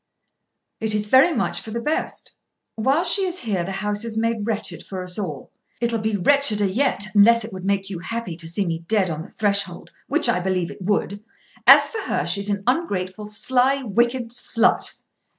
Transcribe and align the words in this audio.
"It 0.79 0.95
is 0.95 1.09
very 1.09 1.31
much 1.31 1.61
for 1.61 1.69
the 1.69 1.79
best. 1.79 2.31
While 2.73 3.03
she 3.03 3.23
is 3.25 3.41
here 3.41 3.63
the 3.63 3.71
house 3.85 4.03
is 4.03 4.17
made 4.17 4.47
wretched 4.47 4.83
for 4.83 5.03
us 5.03 5.19
all." 5.19 5.51
"It'll 5.79 5.99
be 6.01 6.15
wretcheder 6.17 6.65
yet; 6.65 7.05
unless 7.13 7.45
it 7.45 7.53
would 7.53 7.65
make 7.65 7.87
you 7.91 7.99
happy 7.99 8.35
to 8.37 8.47
see 8.47 8.65
me 8.65 8.79
dead 8.87 9.11
on 9.11 9.21
the 9.21 9.29
threshold, 9.29 9.91
which 10.07 10.27
I 10.27 10.39
believe 10.39 10.71
it 10.71 10.81
would. 10.81 11.23
As 11.67 11.87
for 11.89 11.99
her, 12.01 12.25
she's 12.25 12.49
an 12.49 12.63
ungrateful, 12.65 13.27
sly, 13.27 13.83
wicked 13.83 14.29
slut." 14.31 14.95